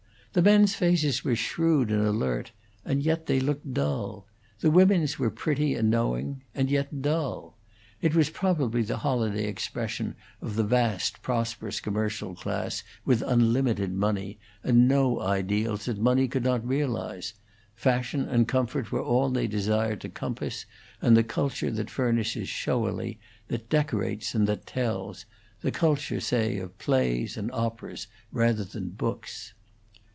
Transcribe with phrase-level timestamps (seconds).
[0.33, 2.53] The men's faces were shrewd and alert,
[2.85, 4.25] and yet they looked dull;
[4.61, 7.57] the women's were pretty and knowing, and yet dull.
[8.01, 14.39] It was, probably, the holiday expression of the vast, prosperous commercial class, with unlimited money,
[14.63, 17.33] and no ideals that money could not realize;
[17.75, 20.65] fashion and comfort were all that they desired to compass,
[21.01, 25.25] and the culture that furnishes showily, that decorates and that tells;
[25.59, 29.53] the culture, say, of plays and operas, rather than books.